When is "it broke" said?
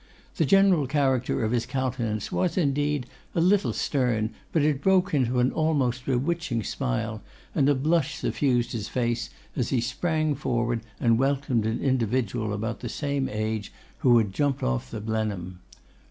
4.63-5.13